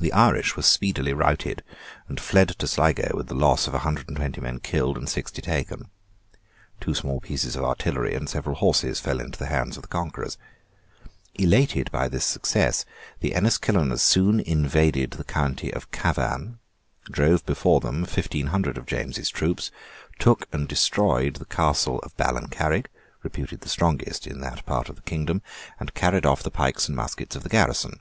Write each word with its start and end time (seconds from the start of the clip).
The 0.00 0.12
Irish 0.12 0.56
were 0.56 0.64
speedily 0.64 1.12
routed, 1.12 1.62
and 2.08 2.18
fled 2.18 2.48
to 2.48 2.66
Sligo 2.66 3.12
with 3.14 3.28
the 3.28 3.36
loss 3.36 3.68
of 3.68 3.74
a 3.74 3.78
hundred 3.86 4.08
and 4.08 4.16
twenty 4.16 4.40
men 4.40 4.58
killed 4.58 4.96
and 4.98 5.08
sixty 5.08 5.40
taken. 5.40 5.90
Two 6.80 6.92
small 6.92 7.20
pieces 7.20 7.54
of 7.54 7.62
artillery 7.62 8.16
and 8.16 8.28
several 8.28 8.56
horses 8.56 8.98
fell 8.98 9.20
into 9.20 9.38
the 9.38 9.46
hands 9.46 9.76
of 9.76 9.82
the 9.82 9.86
conquerors. 9.88 10.38
Elated 11.36 11.88
by 11.92 12.08
this 12.08 12.24
success, 12.24 12.84
the 13.20 13.30
Enniskilleners 13.30 14.00
soon 14.02 14.40
invaded 14.40 15.12
the 15.12 15.22
county 15.22 15.72
of 15.72 15.92
Cavan, 15.92 16.58
drove 17.04 17.46
before 17.46 17.78
them 17.78 18.04
fifteen 18.06 18.48
hundred 18.48 18.76
of 18.76 18.86
James's 18.86 19.30
troops, 19.30 19.70
took 20.18 20.48
and 20.50 20.66
destroyed 20.66 21.36
the 21.36 21.44
castle 21.44 22.00
of 22.00 22.16
Ballincarrig, 22.16 22.86
reputed 23.22 23.60
the 23.60 23.68
strongest 23.68 24.26
in 24.26 24.40
that 24.40 24.66
part 24.66 24.88
of 24.88 24.96
the 24.96 25.02
kingdom, 25.02 25.42
and 25.78 25.94
carried 25.94 26.26
off 26.26 26.42
the 26.42 26.50
pikes 26.50 26.88
and 26.88 26.96
muskets 26.96 27.36
of 27.36 27.44
the 27.44 27.48
garrison. 27.48 28.00